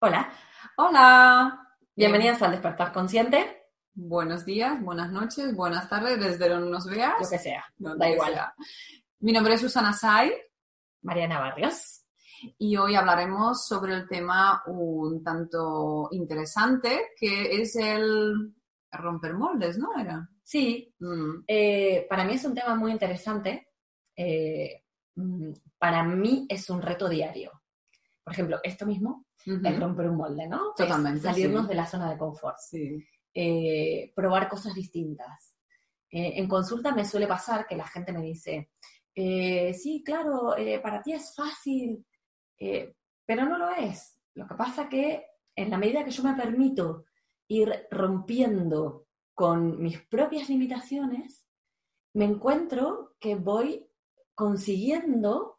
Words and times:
Hola, 0.00 0.30
Hola. 0.76 1.68
bienvenidas 1.96 2.40
al 2.42 2.52
Despertar 2.52 2.92
Consciente, 2.92 3.54
Buenos 4.00 4.44
días, 4.44 4.80
buenas 4.80 5.10
noches, 5.10 5.56
buenas 5.56 5.88
tardes, 5.88 6.20
desde 6.20 6.48
donde 6.48 6.70
nos 6.70 6.86
veas. 6.86 7.14
lo 7.20 7.28
que 7.28 7.36
sea, 7.38 7.64
da 7.78 8.08
igual. 8.08 8.32
sea. 8.32 8.54
Mi 9.18 9.32
nombre 9.32 9.54
es 9.54 9.60
Susana 9.60 9.92
Sai 9.92 10.32
Mariana 11.02 11.40
Barrios. 11.40 12.04
y 12.58 12.76
hoy 12.76 12.94
hablaremos 12.94 13.66
sobre 13.66 13.94
el 13.94 14.06
tema 14.08 14.62
un 14.66 15.24
tanto 15.24 16.08
interesante 16.12 17.10
que 17.18 17.60
es 17.60 17.74
el 17.74 18.54
romper 18.92 19.34
moldes, 19.34 19.78
¿no? 19.78 19.98
Era. 19.98 20.28
Sí, 20.44 20.94
Mm, 21.00 21.42
eh, 21.48 22.06
para 22.08 22.24
mí 22.24 22.34
es 22.34 22.44
un 22.44 22.54
tema 22.54 22.76
muy 22.76 22.92
interesante. 22.92 23.68
eh, 24.16 24.84
mm, 25.16 25.52
para 25.78 26.04
mí 26.04 26.46
es 26.48 26.70
un 26.70 26.82
reto 26.82 27.08
diario. 27.08 27.57
Por 28.28 28.34
ejemplo, 28.34 28.58
esto 28.62 28.84
mismo 28.84 29.24
ujú. 29.46 29.66
es 29.66 29.80
romper 29.80 30.10
un 30.10 30.16
molde, 30.18 30.46
¿no? 30.46 30.72
Es 30.76 30.84
Totalmente, 30.86 31.20
salirnos 31.22 31.62
sí. 31.62 31.68
de 31.68 31.74
la 31.74 31.86
zona 31.86 32.10
de 32.10 32.18
confort, 32.18 32.58
Sí. 32.58 33.02
eh, 33.32 34.12
probar 34.14 34.50
cosas 34.50 34.74
distintas. 34.74 35.56
Eh, 36.10 36.34
en 36.36 36.46
consulta 36.46 36.94
me 36.94 37.06
suele 37.06 37.26
pasar 37.26 37.66
que 37.66 37.74
la 37.74 37.86
gente 37.86 38.12
me 38.12 38.20
dice, 38.20 38.70
eh, 39.14 39.72
sí, 39.72 40.02
claro, 40.04 40.58
eh, 40.58 40.78
para 40.80 41.00
ti 41.00 41.14
es 41.14 41.34
fácil, 41.34 42.04
eh, 42.58 42.94
pero 43.24 43.46
no 43.46 43.56
lo 43.56 43.70
es. 43.70 44.20
Lo 44.34 44.46
que 44.46 44.54
pasa 44.56 44.90
que 44.90 45.24
en 45.56 45.70
la 45.70 45.78
medida 45.78 46.04
que 46.04 46.10
yo 46.10 46.22
me 46.22 46.34
permito 46.34 47.06
ir 47.48 47.86
rompiendo 47.90 49.06
con 49.32 49.80
mis 49.82 50.02
propias 50.02 50.50
limitaciones, 50.50 51.46
me 52.12 52.26
encuentro 52.26 53.14
que 53.18 53.36
voy 53.36 53.88
consiguiendo 54.34 55.57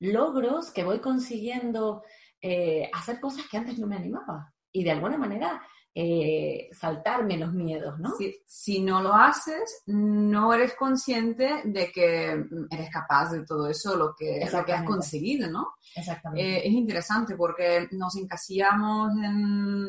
logros, 0.00 0.70
que 0.70 0.84
voy 0.84 0.98
consiguiendo 1.00 2.02
eh, 2.40 2.90
hacer 2.92 3.20
cosas 3.20 3.46
que 3.48 3.56
antes 3.56 3.78
no 3.78 3.86
me 3.86 3.96
animaba. 3.96 4.52
Y 4.72 4.84
de 4.84 4.90
alguna 4.92 5.18
manera 5.18 5.62
eh, 5.92 6.68
saltarme 6.72 7.36
los 7.36 7.52
miedos, 7.52 7.98
¿no? 7.98 8.14
Si, 8.16 8.42
si 8.46 8.80
no 8.80 9.02
lo 9.02 9.12
haces, 9.12 9.82
no 9.86 10.54
eres 10.54 10.74
consciente 10.74 11.62
de 11.64 11.90
que 11.90 12.36
mm, 12.36 12.66
eres 12.70 12.90
capaz 12.90 13.32
de 13.32 13.44
todo 13.44 13.68
eso, 13.68 13.96
lo 13.96 14.14
que, 14.16 14.48
lo 14.52 14.64
que 14.64 14.72
has 14.72 14.84
conseguido, 14.84 15.50
¿no? 15.50 15.74
Exactamente. 15.96 16.58
Eh, 16.58 16.68
es 16.68 16.72
interesante 16.72 17.34
porque 17.34 17.88
nos 17.90 18.16
encasillamos 18.16 19.12
en 19.22 19.88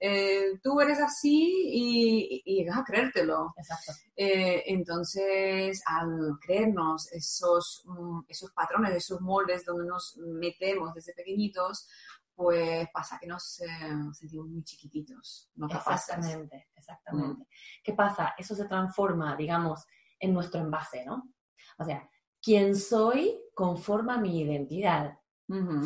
eh, 0.00 0.58
tú 0.62 0.80
eres 0.80 1.00
así 1.00 1.70
y, 1.72 2.42
y 2.44 2.58
llegas 2.58 2.78
a 2.78 2.84
creértelo. 2.84 3.52
Exacto. 3.56 3.92
Eh, 4.14 4.62
entonces, 4.66 5.82
al 5.86 6.38
creernos 6.40 7.10
esos, 7.12 7.82
mm, 7.84 8.20
esos 8.28 8.52
patrones, 8.52 8.94
esos 8.94 9.20
moldes 9.20 9.64
donde 9.64 9.86
nos 9.86 10.16
metemos 10.18 10.94
desde 10.94 11.14
pequeñitos, 11.14 11.88
pues 12.34 12.86
pasa 12.92 13.18
que 13.20 13.26
nos 13.26 13.60
eh, 13.60 13.66
sentimos 14.12 14.48
muy 14.48 14.62
chiquititos, 14.62 15.50
no. 15.56 15.66
Exactamente, 15.66 16.68
exactamente. 16.76 17.48
¿Qué 17.82 17.94
pasa? 17.94 18.34
Eso 18.38 18.54
se 18.54 18.66
transforma, 18.66 19.34
digamos, 19.34 19.84
en 20.20 20.32
nuestro 20.32 20.60
envase, 20.60 21.04
¿no? 21.04 21.34
O 21.78 21.84
sea, 21.84 22.08
quien 22.40 22.76
soy 22.76 23.36
conforma 23.54 24.18
mi 24.18 24.40
identidad. 24.40 25.18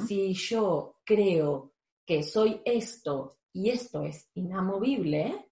Si 0.08 0.34
yo 0.34 0.96
creo 1.04 1.72
que 2.04 2.24
soy 2.24 2.60
esto 2.64 3.38
y 3.52 3.70
esto 3.70 4.04
es 4.04 4.30
inamovible, 4.34 5.50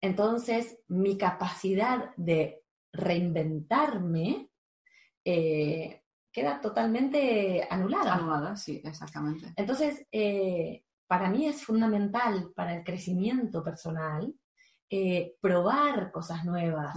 entonces 0.00 0.78
mi 0.88 1.16
capacidad 1.16 2.14
de 2.16 2.62
reinventarme 2.92 4.50
eh, 5.24 6.02
queda 6.32 6.60
totalmente 6.60 7.66
anulada. 7.70 8.14
Anulada, 8.14 8.56
sí, 8.56 8.80
exactamente. 8.84 9.52
Entonces, 9.56 10.06
eh, 10.10 10.84
para 11.06 11.30
mí 11.30 11.46
es 11.46 11.64
fundamental 11.64 12.52
para 12.54 12.74
el 12.74 12.84
crecimiento 12.84 13.62
personal 13.62 14.34
eh, 14.90 15.36
probar 15.40 16.10
cosas 16.10 16.44
nuevas. 16.44 16.94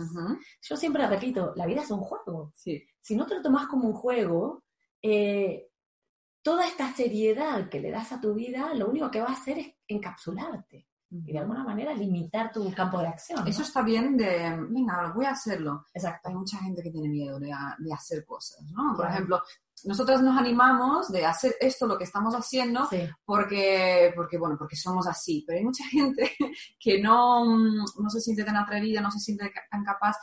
Yo 0.62 0.76
siempre 0.76 1.08
repito, 1.08 1.54
la 1.56 1.66
vida 1.66 1.82
es 1.82 1.92
un 1.92 2.02
juego. 2.02 2.52
Sí, 2.56 2.84
Si 3.00 3.16
no 3.16 3.26
te 3.26 3.36
lo 3.36 3.42
tomas 3.42 3.68
como 3.68 3.88
un 3.88 3.94
juego, 3.94 4.64
eh, 5.02 5.68
toda 6.46 6.68
esta 6.68 6.94
seriedad 6.94 7.68
que 7.70 7.80
le 7.80 7.90
das 7.90 8.12
a 8.12 8.22
tu 8.22 8.36
vida, 8.36 8.72
lo 8.76 8.88
único 8.88 9.10
que 9.10 9.20
va 9.20 9.30
a 9.30 9.34
hacer 9.34 9.58
es 9.58 9.68
encapsularte 9.88 10.88
y 11.10 11.32
de 11.34 11.40
alguna 11.40 11.64
manera 11.64 11.94
limitar 11.94 12.52
tu 12.52 12.72
campo 12.74 13.00
de 13.00 13.08
acción. 13.08 13.40
¿no? 13.40 13.48
Eso 13.50 13.62
está 13.64 13.82
bien 13.82 14.16
de, 14.18 14.56
venga, 14.70 15.12
voy 15.16 15.26
a 15.26 15.32
hacerlo. 15.32 15.86
Exacto. 15.94 16.30
hay 16.30 16.36
mucha 16.36 16.58
gente 16.60 16.84
que 16.84 16.92
tiene 16.92 17.08
miedo 17.10 17.40
de, 17.40 17.52
a- 17.52 17.76
de 17.80 17.92
hacer 17.94 18.26
cosas, 18.26 18.62
¿no? 18.72 18.90
Por 18.90 18.98
Claro. 19.06 19.14
ejemplo, 19.14 19.42
nosotras 19.86 20.22
nos 20.22 20.38
animamos 20.38 21.12
de 21.12 21.26
hacer 21.26 21.56
esto, 21.60 21.88
lo 21.88 21.98
que 21.98 22.04
estamos 22.04 22.36
haciendo, 22.36 22.86
Sí, 22.90 23.00
porque, 23.24 24.12
porque, 24.16 24.38
bueno, 24.38 24.56
porque 24.58 24.76
somos 24.76 25.08
así. 25.08 25.44
Pero 25.48 25.58
hay 25.60 25.66
mucha 25.66 25.84
gente 25.90 26.32
que 26.80 27.02
no, 27.02 27.46
mm, 27.46 27.86
no 28.04 28.10
se 28.10 28.20
siente 28.22 28.44
tan 28.44 28.58
atrevida, 28.58 29.02
no 29.02 29.10
se 29.12 29.20
siente 29.20 29.52
tan 29.72 29.84
capaz. 29.84 30.16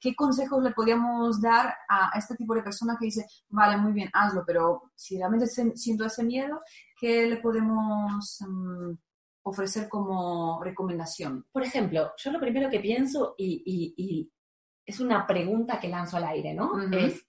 ¿Qué 0.00 0.14
consejos 0.14 0.62
le 0.62 0.72
podríamos 0.72 1.40
dar 1.40 1.74
a 1.88 2.10
este 2.18 2.34
tipo 2.36 2.54
de 2.54 2.62
persona 2.62 2.96
que 2.98 3.06
dice, 3.06 3.26
vale, 3.48 3.76
muy 3.76 3.92
bien, 3.92 4.10
hazlo, 4.12 4.44
pero 4.46 4.90
si 4.94 5.16
realmente 5.18 5.46
se- 5.46 5.76
siento 5.76 6.04
ese 6.04 6.24
miedo, 6.24 6.60
¿qué 6.98 7.26
le 7.26 7.36
podemos 7.38 8.38
mm, 8.48 8.92
ofrecer 9.44 9.88
como 9.88 10.62
recomendación? 10.62 11.46
Por 11.52 11.62
ejemplo, 11.62 12.12
yo 12.16 12.30
lo 12.32 12.40
primero 12.40 12.70
que 12.70 12.80
pienso, 12.80 13.34
y, 13.38 13.62
y- 13.64 13.94
y 13.96 14.32
es 14.86 15.00
una 15.00 15.26
pregunta 15.26 15.80
que 15.80 15.88
lanzo 15.88 16.16
al 16.16 16.24
aire, 16.24 16.54
¿no? 16.54 16.72
Es. 17.06 17.26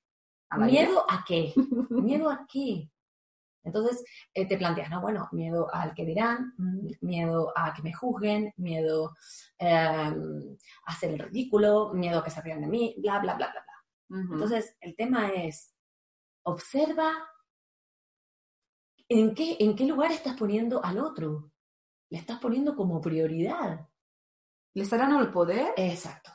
¿miedo 0.68 1.06
a 1.10 1.24
qué? 1.28 1.54
¿Miedo 1.90 2.30
a 2.30 2.46
qué? 2.52 2.90
Entonces 3.66 4.06
eh, 4.34 4.48
te 4.48 4.58
planteas, 4.58 4.90
no, 4.90 5.02
bueno, 5.02 5.28
miedo 5.32 5.68
al 5.74 5.94
que 5.94 6.06
dirán, 6.06 6.54
mm, 6.58 6.88
miedo 7.02 7.52
a 7.56 7.74
que 7.74 7.82
me 7.82 7.94
juzguen, 7.94 8.54
miedo 8.58 9.16
eh, 9.58 9.68
a 9.70 10.14
hacer 10.86 11.12
el 11.12 11.20
ridículo, 11.20 11.92
miedo 11.94 12.20
a 12.20 12.24
que 12.24 12.30
se 12.30 12.42
rían 12.42 12.62
de 12.62 12.68
mí, 12.68 12.96
bla, 13.00 13.20
bla, 13.20 13.34
bla, 13.34 13.52
bla, 13.52 13.64
bla. 13.64 13.76
Entonces, 14.32 14.78
el 14.82 14.96
tema 14.96 15.30
es, 15.30 15.76
observa 16.44 17.12
en 19.10 19.34
qué, 19.34 19.58
en 19.60 19.76
qué 19.76 19.86
lugar 19.86 20.12
estás 20.12 20.38
poniendo 20.38 20.84
al 20.84 21.00
otro. 21.00 21.52
Le 22.10 22.20
estás 22.20 22.40
poniendo 22.40 22.76
como 22.76 23.02
prioridad. 23.02 23.90
¿Le 24.74 24.84
está 24.84 24.98
dando 24.98 25.20
el 25.20 25.32
poder? 25.32 25.74
Exacto. 25.78 26.32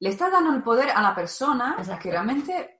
le 0.00 0.10
estás 0.10 0.32
dando 0.32 0.52
el 0.54 0.62
poder 0.62 0.90
a 0.90 1.00
la 1.00 1.14
persona 1.14 1.76
Exacto. 1.78 2.02
que 2.02 2.10
realmente 2.10 2.73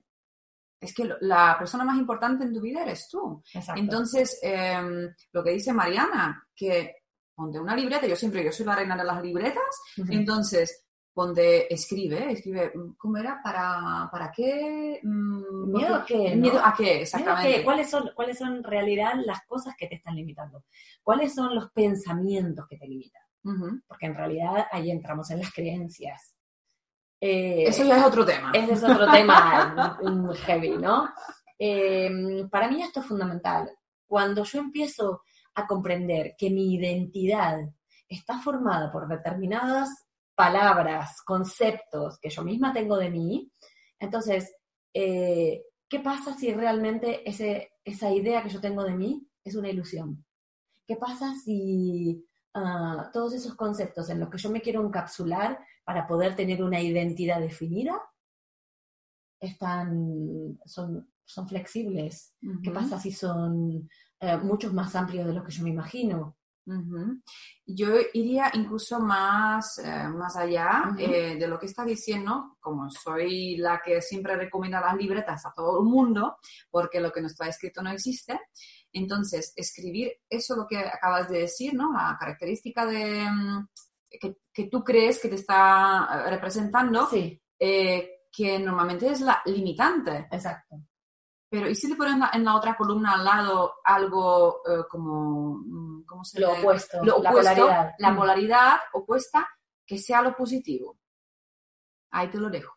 es 0.84 0.94
que 0.94 1.08
la 1.20 1.56
persona 1.58 1.84
más 1.84 1.98
importante 1.98 2.44
en 2.44 2.52
tu 2.52 2.60
vida 2.60 2.82
eres 2.82 3.08
tú. 3.08 3.42
Exacto. 3.52 3.81
Entonces, 3.81 4.38
em, 4.42 5.08
lo 5.32 5.42
que 5.42 5.50
dice 5.50 5.72
Mariana, 5.72 6.46
que 6.54 6.96
ponte 7.34 7.58
una 7.58 7.75
libreta, 7.75 8.06
yo 8.06 8.16
siempre, 8.16 8.44
yo 8.44 8.52
soy 8.52 8.66
la 8.66 8.76
reina 8.76 8.96
de 8.96 9.04
las 9.04 9.22
libretas, 9.22 9.64
entonces 10.08 10.84
ponte, 11.12 11.72
escribe, 11.72 12.32
escribe, 12.32 12.72
¿cómo 12.98 13.16
era? 13.16 13.40
¿Para, 13.42 14.08
para 14.10 14.32
qué? 14.32 15.00
Mm, 15.02 15.72
¿Miedo 15.72 15.94
a 15.94 16.04
qué, 16.04 16.34
no? 16.34 16.42
¿Miedo 16.42 16.60
a 16.62 16.75
qué? 16.76 17.02
Exactamente. 17.02 17.64
¿cuáles, 17.64 17.88
son, 17.88 18.10
¿Cuáles 18.14 18.38
son 18.38 18.56
en 18.56 18.64
realidad 18.64 19.12
las 19.25 19.44
cosas 19.46 19.75
que 19.78 19.87
te 19.87 19.94
están 19.94 20.16
limitando? 20.16 20.64
¿Cuáles 21.02 21.34
son 21.34 21.54
los 21.54 21.70
pensamientos 21.70 22.66
que 22.69 22.76
te 22.76 22.87
limitan? 22.88 23.22
Porque 23.87 24.06
en 24.06 24.14
realidad 24.14 24.66
ahí 24.72 24.90
entramos 24.90 25.30
en 25.30 25.40
las 25.40 25.52
creencias. 25.52 26.34
Eh, 27.26 27.65
Eso 27.67 27.85
ya 27.85 27.97
es 27.97 28.05
otro 28.05 28.23
tema. 28.26 28.53
ese 28.53 28.75
es 28.75 28.85
otro 28.85 29.11
tema 29.11 29.99
heavy, 30.44 30.76
¿no? 30.76 31.09
Eh, 31.59 32.11
para 32.50 32.69
mí 32.69 32.82
esto 32.82 33.00
es 33.00 33.06
fundamental. 33.06 33.71
Cuando 34.06 34.44
yo 34.44 34.59
empiezo 34.59 35.23
a 35.55 35.67
comprender 35.67 36.35
que 36.37 36.50
mi 36.50 36.75
identidad 36.75 37.61
está 38.06 38.38
formada 38.41 38.93
por 38.93 39.09
determinadas 39.09 39.88
palabras, 40.35 41.23
conceptos 41.25 42.19
que 42.21 42.29
yo 42.29 42.43
misma 42.43 42.75
tengo 42.75 42.99
de 42.99 43.09
mí, 43.09 43.50
entonces 43.99 44.55
eh, 44.93 45.62
¿qué 45.88 46.00
pasa 46.00 46.35
si 46.35 46.53
realmente 46.53 47.26
ese, 47.26 47.73
esa 47.85 48.11
idea 48.11 48.43
que 48.43 48.50
yo 48.50 48.61
tengo 48.61 48.85
de 48.85 48.97
mí 48.97 49.26
es 49.43 49.55
una 49.55 49.71
ilusión? 49.71 50.26
¿Qué 50.87 50.97
pasa 50.97 51.35
si 51.43 52.23
ah, 52.54 53.10
todos 53.12 53.34
esos 53.34 53.54
conceptos 53.54 54.08
en 54.10 54.20
los 54.20 54.30
que 54.30 54.38
yo 54.38 54.50
me 54.50 54.60
quiero 54.60 54.84
encapsular 54.84 55.58
para 55.84 56.06
poder 56.06 56.34
tener 56.34 56.62
una 56.62 56.80
identidad 56.80 57.40
definida 57.40 58.00
están, 59.40 60.58
son, 60.64 61.08
son 61.24 61.48
flexibles? 61.48 62.34
¿Qué 62.62 62.70
Ujú. 62.70 62.80
pasa 62.80 62.98
si 62.98 63.12
son 63.12 63.88
eh, 64.20 64.36
muchos 64.38 64.72
más 64.72 64.94
amplios 64.96 65.26
de 65.26 65.34
lo 65.34 65.44
que 65.44 65.52
yo 65.52 65.62
me 65.62 65.70
imagino? 65.70 66.36
Ujú. 66.66 67.20
Yo 67.66 67.88
iría 68.14 68.50
incluso 68.54 68.98
más, 68.98 69.78
eh, 69.78 70.08
más 70.08 70.34
allá 70.36 70.84
Ujú. 70.88 70.98
eh, 70.98 71.36
de 71.36 71.46
lo 71.46 71.58
que 71.58 71.66
está 71.66 71.84
diciendo, 71.84 72.56
como 72.58 72.90
soy 72.90 73.58
la 73.58 73.82
que 73.84 74.00
siempre 74.00 74.36
recomienda 74.36 74.80
las 74.80 74.96
libretas 74.96 75.44
a 75.44 75.52
todo 75.54 75.80
el 75.80 75.86
mundo, 75.86 76.38
porque 76.70 77.00
lo 77.00 77.12
que 77.12 77.20
no 77.20 77.26
está 77.26 77.48
escrito 77.48 77.82
no 77.82 77.90
existe. 77.90 78.40
Entonces, 78.94 79.52
escribir 79.56 80.12
eso 80.31 80.55
lo 80.56 80.67
que 80.67 80.79
acabas 80.79 81.29
de 81.29 81.41
decir, 81.41 81.75
¿no? 81.75 81.93
La 81.93 82.17
característica 82.19 82.87
de 82.87 83.29
mm, 83.31 83.69
que, 84.08 84.37
que 84.52 84.69
tú 84.69 84.82
crees 84.85 85.20
que 85.20 85.29
te 85.29 85.35
está 85.35 86.08
eh, 86.26 86.31
representando, 86.31 87.06
Sí, 87.08 87.43
eh, 87.58 88.29
que 88.32 88.58
normalmente 88.58 89.08
es 89.08 89.20
la 89.20 89.43
limitante. 89.46 90.29
exacto. 90.31 90.76
Pero 91.50 91.69
¿y 91.69 91.75
si 91.75 91.88
le 91.88 91.94
pones 91.96 92.14
en 92.14 92.20
la, 92.20 92.31
en 92.35 92.44
la 92.44 92.56
otra 92.56 92.76
columna 92.76 93.14
al 93.14 93.25
lado 93.25 93.75
algo 93.85 94.61
eh, 94.69 94.85
como, 94.88 95.58
mm, 95.64 96.05
¿cómo 96.06 96.25
se 96.25 96.40
Lo 96.40 96.52
le- 96.52 96.58
opuesto, 96.61 96.99
lo 97.05 97.19
la 97.20 97.31
opuesto, 97.31 97.55
polaridad. 97.55 97.93
la 97.99 98.11
Mm. 98.12 98.17
polaridad 98.17 98.76
opuesta, 98.93 99.49
que 99.87 99.99
sea 99.99 100.23
lo 100.23 100.35
positivo. 100.37 100.99
Ahí 102.11 102.29
te 102.29 102.38
lo 102.38 102.49
dejo. 102.49 102.75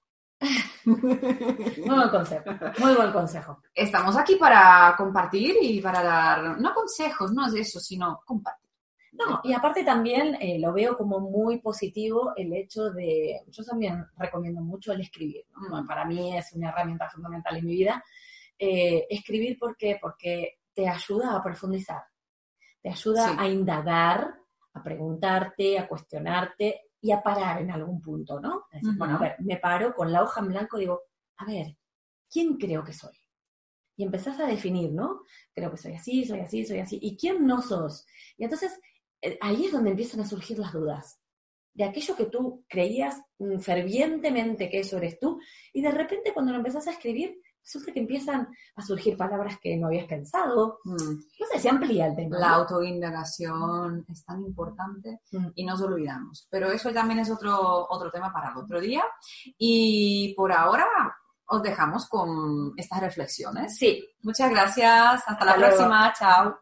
Muy 0.86 1.96
buen 1.96 2.10
consejo, 2.10 2.52
muy 2.80 2.96
buen 2.96 3.12
consejo. 3.12 3.62
Estamos 3.74 4.16
aquí 4.18 4.36
para 4.36 4.94
compartir 4.98 5.56
y 5.62 5.82
para 5.82 6.02
dar, 6.04 6.60
no 6.60 6.74
consejos, 6.74 7.34
no 7.34 7.48
es 7.48 7.54
eso, 7.56 7.80
sino 7.80 8.22
compartir. 8.26 8.68
No, 9.14 9.42
y 9.44 9.52
aparte 9.54 9.84
también 9.84 10.36
eh, 10.40 10.60
lo 10.60 10.72
veo 10.74 10.96
como 10.96 11.20
muy 11.20 11.60
positivo 11.60 12.34
el 12.36 12.54
hecho 12.54 12.92
de, 12.92 13.42
yo 13.48 13.64
también 13.64 14.06
recomiendo 14.16 14.62
mucho 14.62 14.94
el 14.94 15.02
escribir, 15.02 15.44
¿no? 15.70 15.82
Mm. 15.82 15.88
para 15.88 16.06
mí 16.06 16.38
es 16.38 16.54
una 16.54 16.70
herramienta 16.70 17.10
fundamental 17.10 17.58
en 17.58 17.66
mi 17.66 17.74
vida. 17.74 18.04
Eh, 18.60 19.08
escribir, 19.10 19.58
¿por 19.58 19.76
qué? 19.76 19.98
Porque 20.00 20.60
te 20.74 20.88
ayuda 20.88 21.36
a 21.36 21.42
profundizar, 21.44 22.04
te 22.82 22.90
ayuda 22.90 23.30
Sí. 23.30 23.36
a 23.40 23.48
indagar, 23.48 24.36
a 24.74 24.84
preguntarte, 24.84 25.80
a 25.80 25.88
cuestionarte 25.88 26.87
y 27.02 27.12
a 27.12 27.22
parar 27.22 27.62
en 27.62 27.72
algún 27.72 28.02
punto, 28.02 28.40
¿no? 28.40 28.66
Es 28.72 28.82
decir, 28.82 28.90
Ujú. 28.90 28.98
Bueno, 29.00 29.16
a 29.16 29.20
ver, 29.20 29.36
me 29.40 29.58
paro 29.58 29.94
con 29.94 30.12
la 30.12 30.24
hoja 30.24 30.42
en 30.42 30.48
blanco 30.48 30.78
y 30.78 30.82
digo, 30.82 31.02
a 31.38 31.46
ver, 31.46 31.78
¿quién 32.30 32.58
creo 32.58 32.84
que 32.84 32.94
soy? 32.94 33.16
Y 33.96 34.04
empezás 34.04 34.40
a 34.40 34.48
definir, 34.48 34.92
¿no? 34.92 35.22
Creo 35.54 35.72
que 35.72 35.78
soy 35.78 35.94
así, 35.94 36.26
soy 36.26 36.40
así, 36.40 36.66
soy 36.66 36.80
así. 36.80 37.00
¿Y 37.02 37.18
quién 37.18 37.46
no 37.46 37.62
sos? 37.62 38.06
Y 38.38 38.44
entonces 38.44 38.80
eh, 39.22 39.38
ahí 39.42 39.66
es 39.66 39.72
donde 39.72 39.92
empiezan 39.92 40.20
a 40.22 40.28
surgir 40.28 40.60
las 40.60 40.74
dudas. 40.74 41.20
De 41.74 41.84
aquello 41.84 42.16
que 42.16 42.26
tú 42.26 42.66
creías 42.68 43.22
mm, 43.40 43.60
fervientemente 43.60 44.70
que 44.70 44.80
eso 44.80 44.98
eres 44.98 45.20
tú, 45.20 45.40
y 45.74 45.82
de 45.82 45.92
repente 45.92 46.34
cuando 46.34 46.52
lo 46.52 46.58
empezás 46.58 46.88
a 46.88 46.92
escribir, 46.92 47.40
resulta 47.68 47.92
que 47.92 48.00
empiezan 48.00 48.48
a 48.78 48.82
surgir 48.82 49.18
palabras 49.18 49.58
que 49.62 49.76
no 49.76 49.88
habías 49.88 50.08
pensado. 50.08 50.80
Mm. 50.86 50.94
No 51.40 51.46
sé, 51.52 51.60
se 51.60 51.70
amplía 51.70 52.08
el 52.08 52.16
tema. 52.16 52.40
La 52.40 52.52
autoindagación 52.52 54.06
es 54.08 54.24
tan 54.26 54.42
importante 54.42 55.20
Mm. 55.32 55.48
y 55.56 55.66
nos 55.66 55.82
olvidamos. 55.82 56.48
Pero 56.50 56.72
eso 56.72 56.92
también 56.92 57.20
es 57.20 57.30
otro, 57.30 57.88
otro 57.90 58.10
tema 58.10 58.32
para 58.32 58.52
el 58.52 58.58
otro 58.58 58.80
día. 58.80 59.04
Y 59.58 60.34
por 60.36 60.52
ahora 60.54 60.88
os 61.50 61.62
dejamos 61.62 62.08
con 62.08 62.74
estas 62.78 63.02
reflexiones. 63.02 63.78
Sí, 63.78 64.04
Muchas 64.24 64.50
gracias. 64.50 65.24
Hasta, 65.28 65.46
la 65.46 65.52
Hasta 65.52 65.58
luego. 65.58 65.76
próxima. 65.76 66.14
Chao. 66.18 66.58